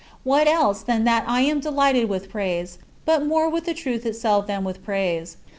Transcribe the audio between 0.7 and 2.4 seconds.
than that I am delighted with